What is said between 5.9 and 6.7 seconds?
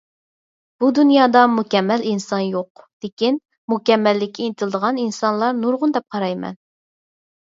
دەپ قارايمەن.